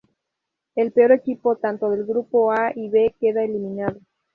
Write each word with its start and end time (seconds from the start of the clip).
El 0.73 0.91
peor 0.93 1.11
equipo 1.11 1.57
tanto 1.57 1.91
del 1.91 2.05
grupo 2.05 2.51
A 2.51 2.71
y 2.75 2.89
B 2.89 3.15
queda 3.19 3.43
eliminado. 3.43 3.99